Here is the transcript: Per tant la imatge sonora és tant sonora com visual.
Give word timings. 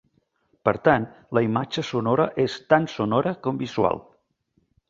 Per 0.69 0.71
tant 0.87 1.05
la 1.39 1.43
imatge 1.47 1.85
sonora 1.89 2.25
és 2.47 2.57
tant 2.75 2.91
sonora 2.97 3.35
com 3.47 3.61
visual. 3.65 4.07